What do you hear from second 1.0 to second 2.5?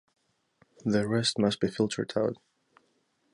rest must be filtered out.